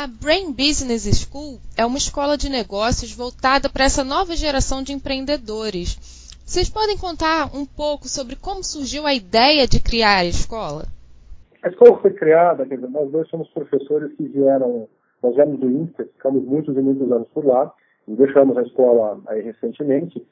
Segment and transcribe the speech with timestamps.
[0.00, 4.92] A Brain Business School é uma escola de negócios voltada para essa nova geração de
[4.92, 5.98] empreendedores.
[6.46, 10.84] Vocês podem contar um pouco sobre como surgiu a ideia de criar a escola?
[11.64, 14.86] A escola foi criada, quer dizer, nós dois somos professores que vieram,
[15.20, 17.74] nós viemos do INSPER, ficamos muitos e muitos anos por lá,
[18.06, 20.24] e deixamos a escola aí recentemente,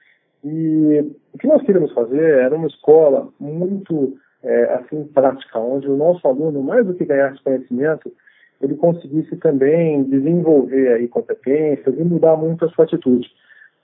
[0.45, 5.97] e o que nós queríamos fazer era uma escola muito é, assim prática, onde o
[5.97, 8.13] nosso aluno, mais do que ganhar conhecimento,
[8.61, 13.29] ele conseguisse também desenvolver aí competências e mudar muito a sua atitude.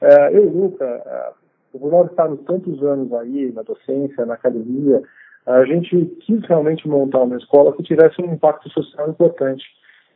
[0.01, 1.35] É, eu Luca,
[1.73, 5.03] por nós estarmos tantos anos aí na docência, na academia,
[5.47, 9.65] a gente quis realmente montar uma escola que tivesse um impacto social importante.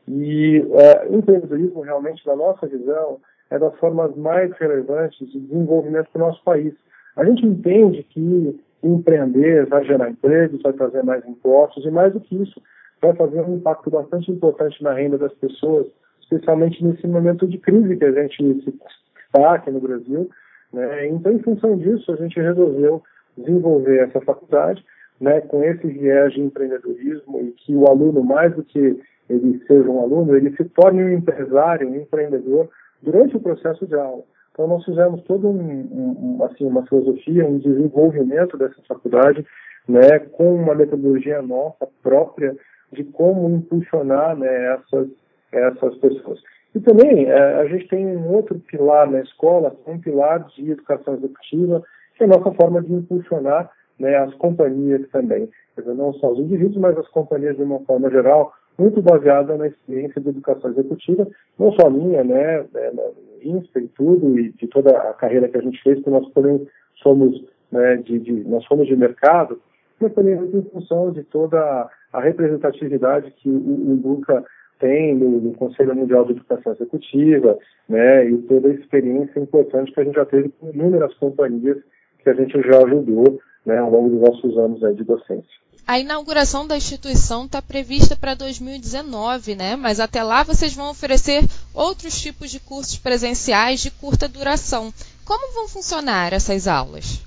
[0.08, 3.18] E é, o empreendedorismo, realmente, na nossa visão,
[3.50, 6.72] é das formas mais relevantes de desenvolvimento do nosso país.
[7.16, 12.20] A gente entende que empreender vai gerar empregos, vai trazer mais impostos e, mais do
[12.20, 12.60] que isso,
[13.00, 15.86] vai fazer um impacto bastante importante na renda das pessoas,
[16.22, 18.68] especialmente nesse momento de crise que a gente
[19.28, 20.28] está aqui no Brasil.
[20.72, 21.08] Né?
[21.08, 23.02] Então, em função disso, a gente resolveu
[23.36, 24.84] desenvolver essa faculdade
[25.20, 29.88] né, com esse viés de empreendedorismo e que o aluno, mais do que ele seja
[29.88, 32.68] um aluno, ele se torne um empresário, um empreendedor
[33.02, 34.22] durante o processo de aula.
[34.52, 39.44] Então, nós fizemos todo um, um, assim, uma filosofia, um desenvolvimento dessa faculdade,
[39.86, 42.56] né, com uma metodologia nossa própria,
[42.92, 45.08] de como impulsionar né, essas,
[45.52, 46.40] essas pessoas.
[46.74, 51.14] E também é, a gente tem um outro pilar na escola, um pilar de educação
[51.14, 51.82] executiva,
[52.14, 55.48] que é a nossa forma de impulsionar né, as companhias também.
[55.76, 59.68] Dizer, não só os indivíduos, mas as companhias de uma forma geral, muito baseada na
[59.68, 61.26] experiência de educação executiva,
[61.58, 62.92] não só minha, né, né
[63.42, 66.66] INSPE e tudo, e de toda a carreira que a gente fez, que nós também
[67.02, 69.60] somos, né, de, de, nós somos de mercado,
[69.98, 74.44] também em função de toda a representatividade que o, o Luca
[74.78, 77.58] tem no, no, Conselho Mundial de Educação Executiva,
[77.88, 81.78] né, e toda a experiência importante que a gente já teve com inúmeras companhias
[82.22, 85.66] que a gente já ajudou né, ao longo dos nossos anos aí de docência.
[85.86, 89.76] A inauguração da instituição está prevista para 2019, né?
[89.76, 94.92] Mas até lá vocês vão oferecer outros tipos de cursos presenciais de curta duração.
[95.24, 97.25] Como vão funcionar essas aulas?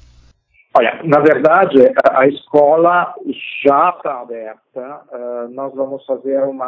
[0.75, 1.78] Olha, na verdade,
[2.12, 3.16] a, escola
[3.63, 5.02] já está aberta.
[5.12, 6.59] Uh, nós vamos fazer um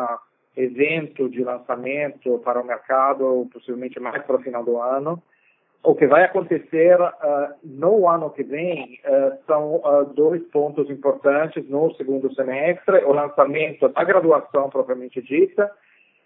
[0.58, 5.22] evento de lançamento para o mercado, possivelmente mais para o final do ano.
[5.84, 9.82] O que vai acontecer uh, no ano que vem uh, são
[10.16, 15.72] dois pontos importantes no segundo semestre: o lançamento da graduação propriamente dita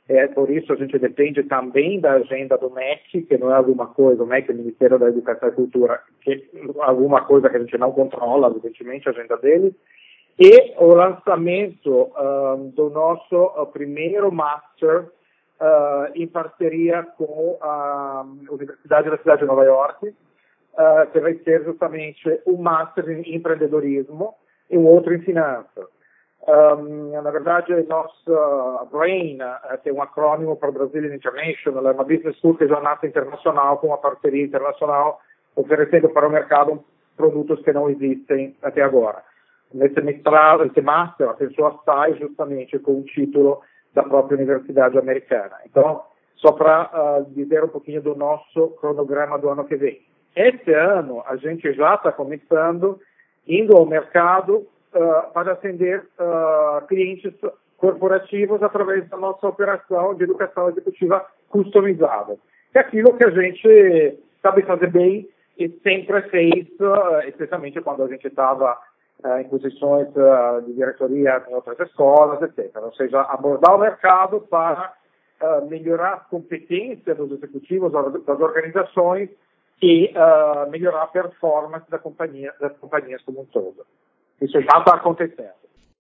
[0.08, 3.88] é, por isso a gente depende também da agenda do MEC, que não é alguma
[3.88, 6.42] coisa, o MEC o Ministério da Educação e Cultura, que é
[6.84, 9.76] alguma coisa que a gente não controla, evidentemente, a agenda dele.
[10.38, 19.10] E o lançamento uh, do nosso uh, primeiro Master uh, em parceria com a Universidade
[19.10, 20.14] da Cidade de Nova York,
[21.14, 24.36] que vai ser justamente um Master em empreendedorismo
[24.70, 25.95] e um outro em finanças.
[26.48, 32.38] Um, na verdade, nossa BRAIN uh, tem um acrônimo para Brazilian International, é uma business
[32.38, 35.20] school que já nasce internacional, com uma parceria internacional,
[35.56, 36.84] oferecendo para o mercado
[37.18, 39.24] produtos que não existem até agora.
[39.74, 43.62] Nesse mestrado, nesse master, a pessoa sai justamente com o título
[43.96, 45.56] da própria universidade americana.
[45.66, 46.04] Então,
[46.36, 50.00] só para uh, dizer um pouquinho do nosso cronograma do ano que vem.
[50.36, 53.00] Esse ano, a gente já está começando,
[53.48, 57.34] indo ao mercado uh, para atender uh, clientes
[57.78, 62.38] corporativos através da nossa operação de educação executiva customizada.
[62.74, 68.08] É aquilo que a gente sabe fazer bem e sempre fez, uh, especialmente quando a
[68.08, 68.78] gente estava
[69.24, 72.76] uh, em posições uh, de diretoria em outras escolas, etc.
[72.82, 74.94] Ou seja, abordar o mercado para
[75.70, 79.30] melhorar a competência dos executivos das organizações
[79.82, 80.12] e
[80.72, 83.86] melhorar a performance da companhia, das companhias como um todo.
[84.42, 85.54] Isso já está acontecendo.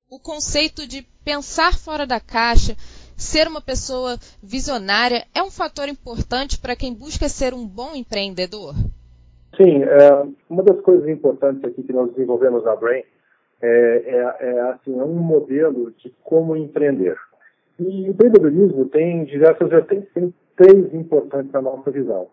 [0.09, 2.75] O conceito de pensar fora da caixa,
[3.17, 8.75] ser uma pessoa visionária, é um fator importante para quem busca ser um bom empreendedor?
[9.57, 13.03] Sim, é, uma das coisas importantes aqui que nós desenvolvemos na Brain
[13.61, 17.17] é, é, é assim, é um modelo de como empreender.
[17.79, 22.27] E o empreendedorismo tem diversas vertentes, tem três importantes na nossa visão.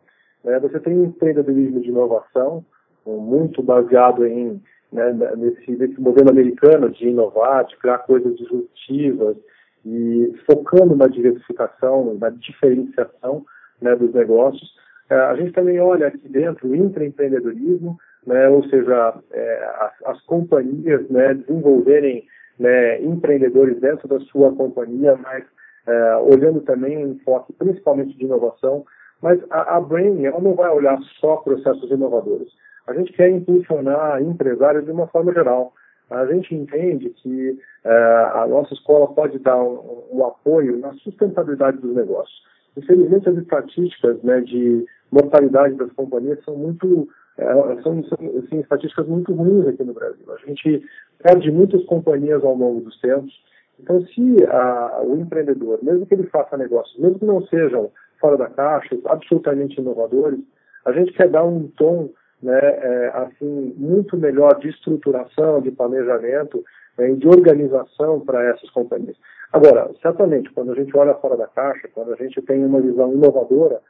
[0.44, 2.64] É, você tem o empreendedorismo de inovação,
[3.06, 4.60] muito baseado em
[4.92, 9.36] né, nesse modelo americano de inovar, de criar coisas disruptivas
[9.84, 13.44] e focando na diversificação, na diferenciação
[13.80, 14.74] né, dos negócios.
[15.10, 20.20] É, a gente também olha aqui dentro o intraempreendedorismo, né, ou seja, é, as, as,
[20.22, 22.24] companhias né, desenvolverem
[22.58, 25.44] né, empreendedores dentro da sua companhia, mas
[25.86, 28.84] é, olhando também um enfoque principalmente de inovação,
[29.20, 32.48] mas a, a Brain ela não vai olhar só processos inovadores.
[32.86, 35.72] A gente quer impulsionar empresários de uma forma geral.
[36.10, 41.78] A gente entende que é, a nossa escola pode dar um, um, apoio na sustentabilidade
[41.78, 42.42] dos negócios.
[42.76, 47.08] Infelizmente, as estatísticas né, de mortalidade das companhias são muito
[47.38, 47.44] é,
[47.82, 50.24] são, são assim, estatísticas muito ruins aqui no Brasil.
[50.32, 50.82] A gente
[51.22, 53.32] perde muitas companhias ao longo dos tempos.
[53.80, 57.90] Então, se a, o empreendedor, mesmo que ele faça negócios, mesmo que não sejam
[58.20, 60.40] fora da caixa, absolutamente inovadores,
[60.84, 62.10] a gente quer dar um tom
[62.42, 66.64] né, é, assim, muito melhor de estruturação, de planejamento
[66.98, 69.16] e de organização para essas companhias.
[69.52, 73.12] Agora, certamente, quando a gente olha fora da caixa, quando a gente tem uma visão
[73.12, 73.80] inovadora,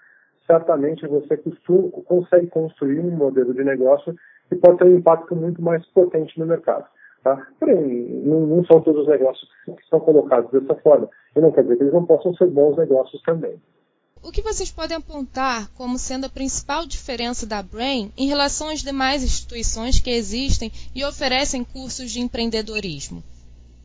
[0.46, 4.14] certamente você costuma, consegue construir um modelo de negócio
[4.48, 6.86] que pode ter um impacto muito mais potente no mercado.
[7.22, 7.46] Tá?
[7.60, 11.08] Porém, não, não são todos os negócios que são colocados dessa forma.
[11.36, 13.60] E não quer dizer que eles não possam ser bons negócios também.
[14.24, 18.80] O que vocês podem apontar como sendo a principal diferença da Brain em relação às
[18.80, 23.20] demais instituições que existem e oferecem cursos de empreendedorismo?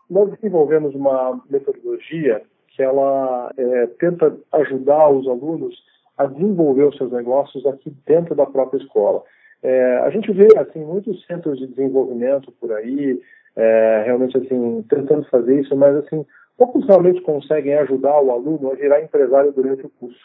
[0.08, 5.76] Nós desenvolvemos uma metodologia que ela é, tenta ajudar os alunos
[6.16, 9.24] a desenvolver os seus negócios aqui dentro da própria escola.
[9.64, 13.20] É, a gente vê assim muitos centros de desenvolvimento por aí,
[13.56, 16.24] é, realmente assim tentando fazer isso, mas assim
[16.58, 20.20] poucos realmente conseguem ajudar o aluno a virar empresário durante o curso.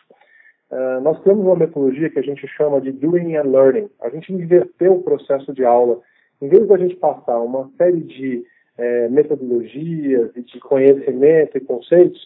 [0.70, 3.90] Uh, nós temos uma metodologia que a gente chama de Doing and Learning.
[4.00, 6.00] A gente inverteu o processo de aula.
[6.40, 8.44] Em vez de a gente passar uma série de
[8.76, 12.20] é, metodologias e de conhecimento e conceitos,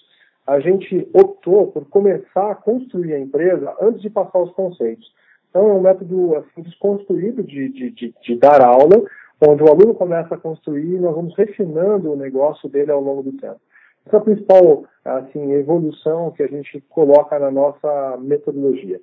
[0.46, 5.12] a gente optou por começar a construir a empresa antes de passar os conceitos.
[5.50, 9.02] Então, é um método assim, desconstruído de, de, de, de dar aula,
[9.40, 13.22] onde o aluno começa a construir e nós vamos refinando o negócio dele ao longo
[13.22, 13.60] do tempo.
[14.06, 19.00] Essa é a principal assim, evolução que a gente coloca na nossa metodologia.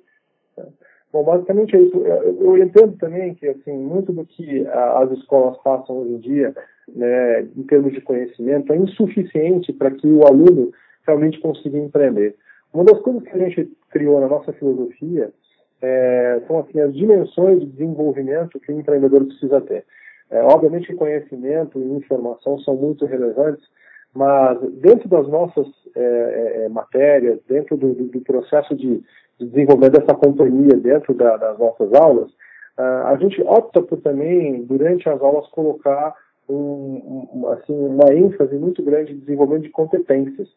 [1.12, 1.96] Bom, basicamente é isso.
[1.96, 6.54] Eu entendo também que assim, muito do que as escolas passam hoje em dia,
[6.94, 10.72] né, em termos de conhecimento, é insuficiente para que o aluno
[11.06, 12.34] realmente consiga empreender.
[12.72, 15.32] Uma das coisas que a gente criou na nossa filosofia
[15.80, 19.84] é, são assim, as dimensões de desenvolvimento que o empreendedor precisa ter.
[20.30, 23.64] É, obviamente, conhecimento e informação são muito relevantes,
[24.14, 25.66] mas dentro das nossas
[25.96, 29.02] é, é, é, matérias, dentro do, do, processo de,
[29.38, 32.30] de, desenvolvimento dessa companhia, dentro da, das nossas aulas,
[32.78, 36.14] uh, a gente opta por também, durante as aulas, colocar
[36.48, 40.48] um, um, assim, uma ênfase muito grande em desenvolvimento de competências.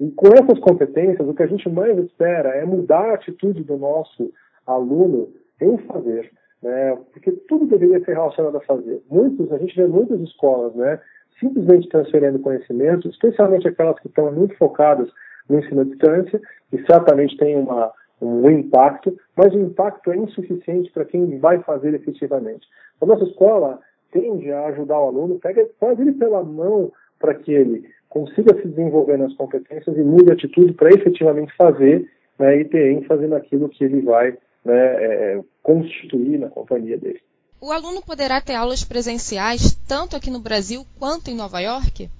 [0.00, 3.76] E com essas competências, o que a gente mais espera é mudar a atitude do
[3.76, 4.32] nosso
[4.66, 5.28] aluno
[5.60, 6.32] em fazer.
[6.62, 6.98] Né?
[7.12, 9.02] Porque tudo deveria ser relacionado a fazer.
[9.08, 10.98] Muitos, a gente vê muitas escolas, né?
[11.44, 15.08] Simplesmente transferindo conhecimento, especialmente aquelas que estão muito focadas
[15.48, 20.90] no ensino à distância, que certamente tem uma, um impacto, mas o impacto é insuficiente
[20.90, 22.66] para quem vai fazer efetivamente.
[23.00, 23.78] A nossa escola
[24.10, 28.68] tende a ajudar o aluno, pega, faz ele pela mão para que ele consiga se
[28.68, 32.08] desenvolver nas competências e mude a atitude para efetivamente fazer
[32.38, 37.20] né, e ter ênfase naquilo que ele vai né, é, constituir na companhia dele.
[37.66, 42.10] O aluno poderá ter aulas presenciais tanto aqui no Brasil quanto em Nova York?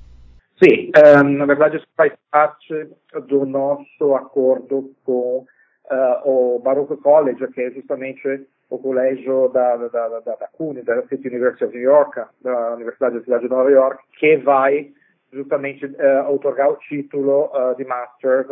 [0.57, 2.89] Sim, um, na verdade isso faz parte
[3.29, 9.89] do nosso acordo com uh, o Baruch College, que é justamente o colégio da, da,
[9.89, 13.71] da, da CUNY, da City University of New York, da Universidade da Cidade de Nova
[13.71, 14.93] York, que vai
[15.35, 18.47] justamente uh, otorgar o título uh, de Master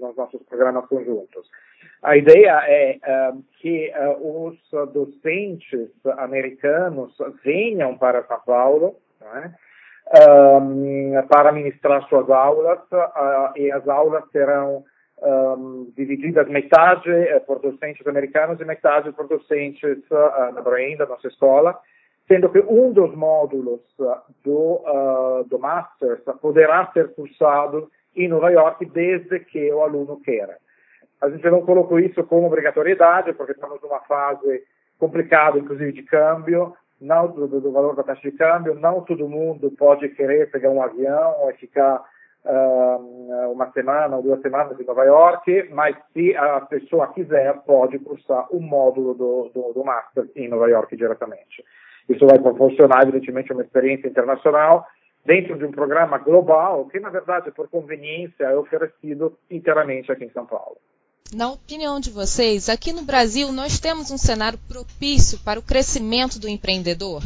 [0.00, 1.48] nos nossos programas conjuntos.
[2.02, 4.58] A ideia é uh, que uh, os
[4.92, 9.54] docentes americanos venham para São Paulo né,
[11.28, 14.84] para ministrar suas aulas uh, e as aulas serão
[15.22, 17.10] um, divididas metade
[17.46, 21.78] por docentes americanos e metade por docentes uh, da Brain, da nossa escola,
[22.26, 23.80] sendo que um dos módulos
[24.42, 30.56] do, do Masters poderá ser cursado em Nova York desde que o aluno queira.
[31.20, 34.62] A gente não colocou isso como obrigatoriedade, porque estamos numa fase
[34.98, 39.70] complicada, inclusive de câmbio, não do, do, valor da taxa de câmbio, não todo mundo
[39.72, 42.02] pode querer pegar um avião e ficar
[42.44, 47.98] uh, uma semana ou duas semanas em Nova York, mas se a pessoa quiser, pode
[47.98, 51.64] cursar um módulo do, do, do Master em Nova York diretamente.
[52.08, 54.86] Isso vai proporcionar, evidentemente, uma experiência internacional
[55.24, 60.30] dentro de um programa global que, na verdade, por conveniência, é oferecido inteiramente aqui em
[60.30, 60.76] São Paulo.
[61.34, 66.38] Na opinião de vocês, aqui no Brasil nós temos um cenário propício para o crescimento
[66.38, 67.22] do empreendedor?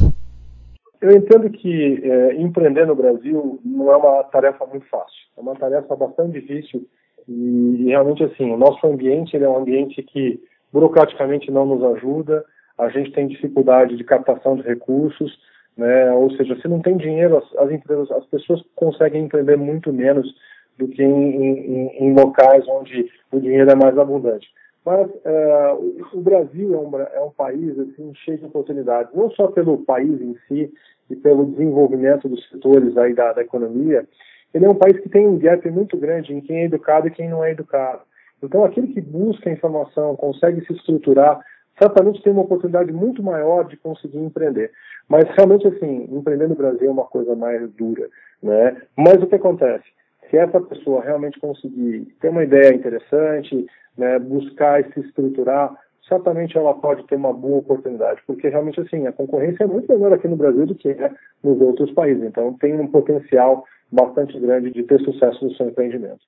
[1.01, 5.19] Eu entendo que é, empreender no Brasil não é uma tarefa muito fácil.
[5.37, 6.87] É uma tarefa bastante difícil
[7.27, 10.41] E, e realmente, assim, o nosso ambiente ele é um ambiente que
[10.73, 12.43] burocraticamente não nos ajuda,
[12.79, 15.37] a gente tem dificuldade de captação de recursos,
[15.77, 16.11] né?
[16.11, 20.33] ou seja, se não tem dinheiro, as, as empresas, as pessoas conseguem empreender muito menos
[20.77, 24.47] do que em, em, em locais onde o dinheiro é mais abundante.
[24.85, 25.73] Mas é,
[26.13, 30.21] o Brasil é um, é um país assim, cheio de oportunidades, não só pelo país
[30.21, 30.71] em si
[31.09, 34.07] e pelo desenvolvimento dos setores aí da, da economia,
[34.53, 37.11] ele é um país que tem um gap muito grande em quem é educado e
[37.11, 38.01] quem não é educado.
[38.41, 41.39] Então, aquele que busca informação, consegue se estruturar,
[41.79, 44.71] certamente tem uma oportunidade muito maior de conseguir empreender.
[45.07, 48.07] Mas, realmente, assim, empreender no Brasil é uma coisa mais dura,
[48.43, 48.77] né?
[48.95, 49.85] Mas o que acontece?
[50.29, 53.65] Se essa pessoa realmente conseguir ter uma ideia interessante,
[53.97, 55.75] né, buscar e se estruturar,
[56.07, 60.13] certamente ela pode ter uma boa oportunidade, porque realmente assim a concorrência é muito menor
[60.13, 61.11] aqui no Brasil do que é
[61.43, 62.23] nos outros países.
[62.23, 66.19] Então tem um potencial bastante grande de ter sucesso no seu empreendimento.